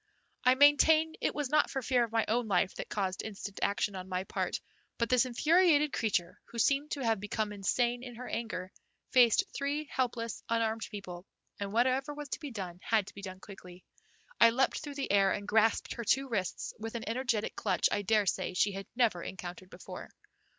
[0.43, 4.09] I maintain it was not fear for my own life that caused instant action on
[4.09, 4.59] my part,
[4.97, 8.71] but this infuriated creature, who seemed to have become insane in her anger,
[9.11, 11.27] faced three helpless, unarmed people,
[11.59, 13.83] and whatever was to be done had to be done quickly.
[14.39, 18.01] I leaped through the air, and grasped her two wrists with an energetic clutch I
[18.01, 20.09] daresay she had never encountered before.